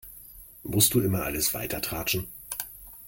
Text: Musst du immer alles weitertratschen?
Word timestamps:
Musst 0.63 0.95
du 0.95 0.99
immer 1.01 1.21
alles 1.21 1.53
weitertratschen? 1.53 2.25